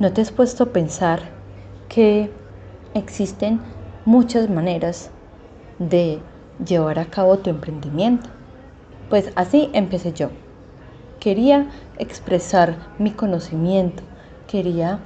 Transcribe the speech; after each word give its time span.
¿No 0.00 0.12
te 0.12 0.20
has 0.20 0.30
puesto 0.30 0.62
a 0.62 0.66
pensar 0.66 1.22
que 1.88 2.30
existen 2.94 3.60
muchas 4.04 4.48
maneras 4.48 5.10
de 5.80 6.20
llevar 6.64 7.00
a 7.00 7.06
cabo 7.06 7.38
tu 7.38 7.50
emprendimiento? 7.50 8.28
Pues 9.10 9.32
así 9.34 9.70
empecé 9.72 10.12
yo. 10.12 10.30
Quería 11.18 11.68
expresar 11.98 12.76
mi 13.00 13.10
conocimiento, 13.10 14.04
quería 14.46 15.00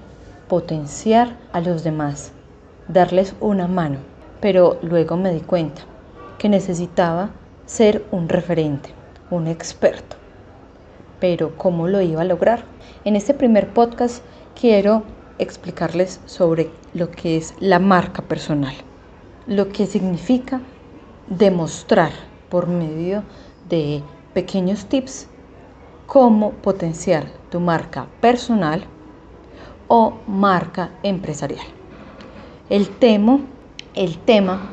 potenciar 0.46 1.38
a 1.54 1.62
los 1.62 1.84
demás, 1.84 2.32
darles 2.86 3.34
una 3.40 3.68
mano, 3.68 3.96
pero 4.43 4.79
luego 4.82 5.16
me 5.16 5.32
di 5.32 5.40
cuenta 5.40 5.80
que 6.36 6.50
necesitaba 6.50 7.30
ser 7.64 8.04
un 8.11 8.29
referente, 8.29 8.90
un 9.30 9.46
experto. 9.46 10.16
Pero 11.18 11.56
¿cómo 11.56 11.88
lo 11.88 12.02
iba 12.02 12.20
a 12.20 12.27
lograr? 12.27 12.64
En 13.06 13.16
este 13.16 13.32
primer 13.32 13.72
podcast 13.72 14.22
quiero 14.59 15.03
explicarles 15.39 16.21
sobre 16.26 16.71
lo 16.95 17.11
que 17.11 17.36
es 17.36 17.54
la 17.61 17.79
marca 17.79 18.22
personal, 18.22 18.75
lo 19.46 19.68
que 19.68 19.86
significa 19.86 20.61
demostrar 21.29 22.13
por 22.49 22.67
medio 22.67 23.25
de 23.68 24.03
pequeños 24.35 24.86
tips 24.86 25.26
cómo 26.07 26.53
potenciar 26.53 27.26
tu 27.50 27.61
marca 27.61 28.07
personal 28.21 28.85
o 29.89 30.14
marca 30.26 30.90
empresarial. 31.03 31.67
El 32.69 32.89
tema, 32.89 33.41
el 33.95 34.19
tema 34.19 34.70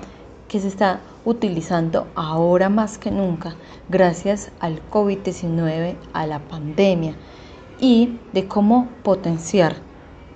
que 0.48 0.60
se 0.60 0.68
está 0.68 1.02
utilizando 1.26 2.08
ahora 2.16 2.70
más 2.70 2.98
que 2.98 3.12
nunca 3.12 3.56
gracias 3.90 4.52
al 4.60 4.82
COVID-19, 4.90 5.96
a 6.14 6.26
la 6.26 6.40
pandemia 6.40 7.16
y 7.80 8.18
de 8.34 8.48
cómo 8.48 8.88
potenciar 9.04 9.76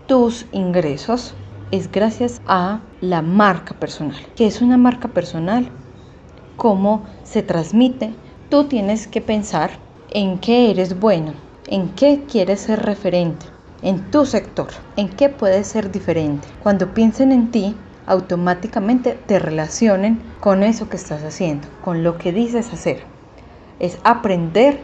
tus 0.08 0.46
ingresos 0.52 1.34
es 1.72 1.92
gracias 1.92 2.42
a 2.46 2.82
la 3.02 3.22
marca 3.22 3.74
personal. 3.74 4.18
¿Qué 4.36 4.46
es 4.46 4.62
una 4.62 4.78
marca 4.78 5.08
personal? 5.08 5.70
¿Cómo 6.56 7.04
se 7.24 7.42
transmite? 7.42 8.14
Tú 8.50 8.66
tienes 8.66 9.08
que 9.08 9.22
pensar 9.22 9.72
en 10.12 10.38
qué 10.38 10.70
eres 10.70 11.00
bueno, 11.00 11.34
en 11.68 11.90
qué 11.90 12.26
quieres 12.30 12.62
ser 12.62 12.84
referente, 12.84 13.46
en 13.82 14.12
tu 14.12 14.26
sector, 14.26 14.68
en 14.98 15.10
qué 15.10 15.30
puedes 15.30 15.68
ser 15.68 15.92
diferente. 15.92 16.48
Cuando 16.62 16.94
piensen 16.94 17.32
en 17.32 17.50
ti, 17.50 17.76
automáticamente 18.06 19.18
te 19.26 19.40
relacionen 19.40 20.22
con 20.40 20.64
eso 20.64 20.90
que 20.90 20.98
estás 20.98 21.24
haciendo, 21.24 21.68
con 21.84 22.04
lo 22.04 22.18
que 22.18 22.32
dices 22.32 22.72
hacer. 22.72 23.04
Es 23.80 23.98
aprender 24.04 24.80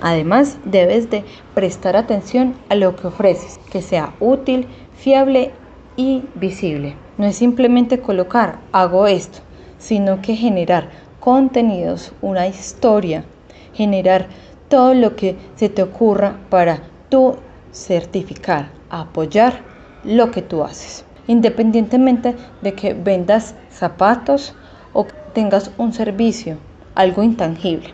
Además, 0.01 0.59
debes 0.65 1.11
de 1.11 1.25
prestar 1.55 1.97
atención 1.97 2.55
a 2.69 2.77
lo 2.77 2.95
que 2.95 3.09
ofreces, 3.09 3.59
que 3.73 3.83
sea 3.83 4.15
útil, 4.21 4.69
fiable 4.97 5.51
y 5.97 6.23
visible. 6.37 6.95
No 7.19 7.27
es 7.27 7.35
simplemente 7.35 7.99
colocar, 7.99 8.61
hago 8.71 9.09
esto, 9.09 9.41
sino 9.79 10.23
que 10.23 10.37
generar 10.37 10.91
contenidos, 11.19 12.13
una 12.23 12.47
historia, 12.47 13.25
generar 13.73 14.29
todo 14.69 14.95
lo 14.95 15.17
que 15.17 15.37
se 15.57 15.69
te 15.69 15.83
ocurra 15.83 16.37
para 16.51 16.83
tú 17.09 17.35
certificar, 17.73 18.71
apoyar 18.91 19.74
lo 20.05 20.31
que 20.31 20.43
tú 20.43 20.63
haces. 20.63 21.05
Independientemente 21.27 22.37
de 22.61 22.75
que 22.75 22.95
vendas 22.95 23.55
zapatos 23.71 24.55
o 24.93 25.07
tengas 25.33 25.71
un 25.79 25.93
servicio, 25.93 26.59
algo 26.95 27.23
intangible, 27.23 27.91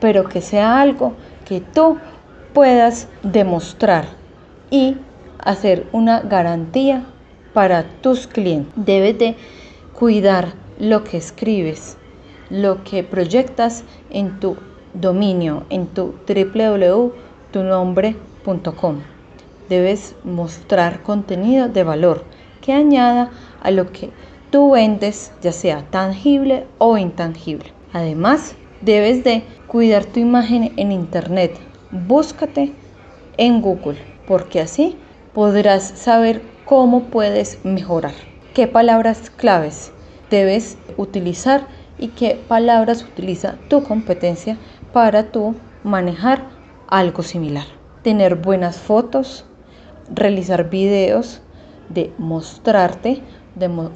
pero 0.00 0.24
que 0.24 0.40
sea 0.40 0.80
algo 0.80 1.12
que 1.44 1.60
tú 1.60 1.98
puedas 2.52 3.08
demostrar 3.22 4.06
y 4.70 4.96
hacer 5.38 5.86
una 5.92 6.20
garantía 6.20 7.04
para 7.52 7.84
tus 8.00 8.26
clientes. 8.26 8.72
Debes 8.76 9.18
de 9.18 9.36
cuidar 9.92 10.54
lo 10.78 11.04
que 11.04 11.18
escribes, 11.18 11.98
lo 12.50 12.82
que 12.84 13.04
proyectas 13.04 13.84
en 14.10 14.40
tu 14.40 14.56
dominio, 14.94 15.64
en 15.70 15.86
tu 15.86 16.14
www.tunombre.com. 16.26 19.11
Debes 19.68 20.14
mostrar 20.24 21.02
contenido 21.02 21.68
de 21.68 21.84
valor 21.84 22.24
que 22.60 22.72
añada 22.72 23.30
a 23.60 23.70
lo 23.70 23.92
que 23.92 24.10
tú 24.50 24.72
vendes, 24.72 25.32
ya 25.42 25.52
sea 25.52 25.84
tangible 25.90 26.66
o 26.78 26.98
intangible. 26.98 27.72
Además, 27.92 28.54
debes 28.80 29.24
de 29.24 29.44
cuidar 29.66 30.04
tu 30.04 30.20
imagen 30.20 30.72
en 30.76 30.92
Internet. 30.92 31.58
Búscate 31.90 32.72
en 33.36 33.62
Google, 33.62 33.98
porque 34.26 34.60
así 34.60 34.96
podrás 35.32 35.82
saber 35.82 36.42
cómo 36.64 37.04
puedes 37.04 37.64
mejorar. 37.64 38.14
¿Qué 38.54 38.66
palabras 38.66 39.30
claves 39.30 39.92
debes 40.30 40.76
utilizar 40.96 41.66
y 41.98 42.08
qué 42.08 42.38
palabras 42.48 43.02
utiliza 43.02 43.56
tu 43.68 43.82
competencia 43.82 44.58
para 44.92 45.30
tú 45.30 45.54
manejar 45.84 46.48
algo 46.88 47.22
similar? 47.22 47.66
Tener 48.02 48.34
buenas 48.34 48.78
fotos, 48.78 49.46
realizar 50.10 50.70
videos 50.70 51.42
de 51.88 52.12
mostrarte 52.18 53.22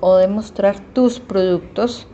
o 0.01 0.17
de 0.17 0.29
mostrar 0.29 0.79
tus 0.93 1.19
productos 1.19 2.07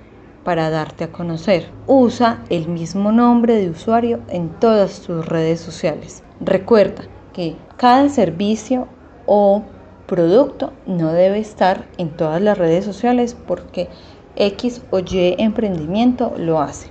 para 0.45 0.71
darte 0.71 1.05
a 1.05 1.13
conocer. 1.13 1.69
Usa 1.87 2.45
el 2.51 2.69
mismo 2.69 3.13
nombre 3.13 3.55
de 3.57 3.71
usuario 3.71 4.21
en 4.29 4.49
todas 4.61 5.01
tus 5.01 5.27
redes 5.27 5.61
sociales. 5.61 6.23
Recuerda 6.41 7.05
que 7.33 7.57
cada 7.77 8.09
servicio 8.09 8.89
o 9.27 9.63
producto 10.07 10.73
no 10.87 11.13
debe 11.13 11.39
estar 11.39 11.87
en 11.99 12.11
todas 12.11 12.43
las 12.43 12.59
redes 12.59 12.85
sociales 12.85 13.37
porque 13.47 13.89
X 14.37 14.83
o 14.91 14.99
Y 14.99 15.37
emprendimiento 15.39 16.35
lo 16.37 16.61
hace. 16.61 16.89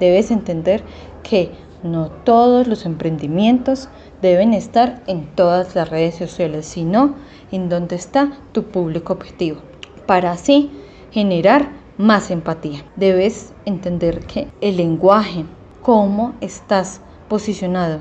Debes 0.00 0.30
entender 0.30 0.82
que 1.22 1.50
no 1.82 2.10
todos 2.10 2.66
los 2.66 2.86
emprendimientos 2.86 3.88
deben 4.22 4.54
estar 4.54 5.02
en 5.06 5.26
todas 5.34 5.74
las 5.74 5.88
redes 5.90 6.14
sociales, 6.14 6.66
sino 6.66 7.14
en 7.52 7.68
donde 7.68 7.96
está 7.96 8.32
tu 8.52 8.64
público 8.64 9.12
objetivo, 9.12 9.60
para 10.06 10.32
así 10.32 10.70
generar 11.10 11.68
más 11.98 12.30
empatía. 12.30 12.84
Debes 12.96 13.52
entender 13.64 14.20
que 14.20 14.48
el 14.60 14.76
lenguaje 14.78 15.44
cómo 15.82 16.34
estás 16.40 17.00
posicionado 17.28 18.00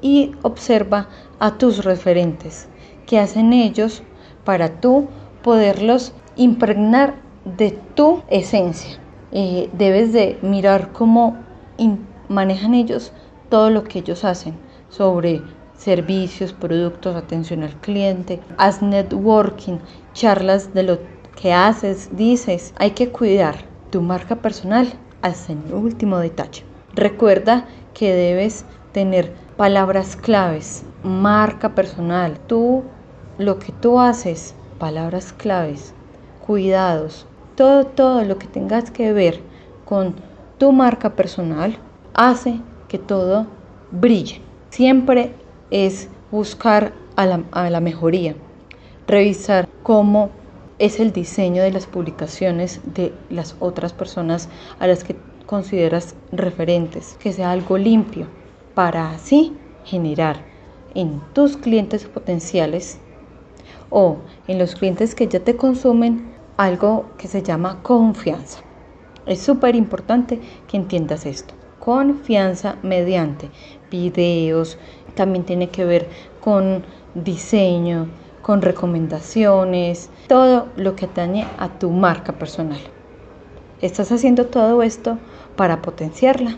y 0.00 0.32
observa 0.42 1.08
a 1.38 1.58
tus 1.58 1.84
referentes, 1.84 2.68
qué 3.06 3.18
hacen 3.18 3.52
ellos 3.52 4.02
para 4.44 4.80
tú 4.80 5.08
poderlos 5.42 6.12
impregnar 6.36 7.16
de 7.44 7.78
tu 7.94 8.22
esencia. 8.28 8.98
Eh, 9.32 9.68
debes 9.74 10.12
de 10.12 10.38
mirar 10.42 10.92
cómo 10.92 11.36
manejan 12.28 12.74
ellos 12.74 13.12
todo 13.50 13.70
lo 13.70 13.84
que 13.84 13.98
ellos 13.98 14.24
hacen 14.24 14.54
sobre 14.88 15.42
servicios, 15.76 16.52
productos, 16.52 17.16
atención 17.16 17.62
al 17.62 17.74
cliente, 17.80 18.40
haz 18.56 18.82
networking, 18.82 19.78
charlas 20.12 20.74
de 20.74 20.82
lo 20.82 20.98
que 21.40 21.52
haces, 21.52 22.10
dices. 22.16 22.74
Hay 22.78 22.90
que 22.90 23.10
cuidar 23.10 23.56
tu 23.90 24.02
marca 24.02 24.36
personal 24.36 24.92
hasta 25.22 25.52
el 25.52 25.72
último 25.72 26.18
detalle. 26.18 26.64
Recuerda 26.94 27.66
que 27.94 28.12
debes 28.12 28.64
tener 28.92 29.32
palabras 29.56 30.16
claves, 30.16 30.84
marca 31.02 31.74
personal, 31.74 32.38
tú, 32.46 32.82
lo 33.38 33.58
que 33.58 33.72
tú 33.72 34.00
haces, 34.00 34.54
palabras 34.78 35.32
claves, 35.32 35.94
cuidados, 36.44 37.26
todo, 37.56 37.84
todo 37.84 38.24
lo 38.24 38.38
que 38.38 38.46
tengas 38.46 38.90
que 38.90 39.12
ver 39.12 39.40
con 39.84 40.14
tu 40.58 40.72
marca 40.72 41.14
personal 41.14 41.78
hace 42.14 42.60
que 42.88 42.98
todo 42.98 43.46
brille. 43.90 44.47
Siempre 44.78 45.32
es 45.72 46.08
buscar 46.30 46.92
a 47.16 47.26
la, 47.26 47.80
mejoría, 47.80 48.36
revisar 49.08 49.68
cómo 49.82 50.30
es 50.78 51.00
el 51.00 51.12
diseño 51.12 51.64
de 51.64 51.72
las 51.72 51.88
publicaciones 51.88 52.80
de 52.94 53.12
las 53.28 53.56
otras 53.58 53.92
personas 53.92 54.48
a 54.78 54.86
las 54.86 55.02
que 55.02 55.16
consideras 55.46 56.14
referentes, 56.30 57.16
que 57.18 57.32
sea 57.32 57.50
algo 57.50 57.76
limpio, 57.76 58.28
para 58.76 59.10
así 59.10 59.52
generar 59.84 60.44
en 60.94 61.22
tus 61.32 61.56
clientes 61.56 62.04
potenciales 62.04 63.00
o 63.90 64.18
en 64.46 64.60
los 64.60 64.76
clientes 64.76 65.16
que 65.16 65.26
ya 65.26 65.40
te 65.40 65.56
consumen 65.56 66.36
algo 66.56 67.06
que 67.18 67.26
se 67.26 67.42
llama 67.42 67.82
confianza. 67.82 68.60
Es 69.26 69.40
súper 69.40 69.74
importante 69.74 70.38
que 70.68 70.76
entiendas 70.76 71.26
esto. 71.26 71.57
Confianza 71.88 72.76
mediante 72.82 73.48
videos, 73.90 74.76
también 75.14 75.46
tiene 75.46 75.70
que 75.70 75.86
ver 75.86 76.06
con 76.38 76.84
diseño, 77.14 78.08
con 78.42 78.60
recomendaciones, 78.60 80.10
todo 80.26 80.66
lo 80.76 80.94
que 80.96 81.06
atañe 81.06 81.46
a 81.58 81.78
tu 81.78 81.88
marca 81.88 82.34
personal. 82.34 82.78
Estás 83.80 84.12
haciendo 84.12 84.44
todo 84.48 84.82
esto 84.82 85.16
para 85.56 85.80
potenciarla. 85.80 86.56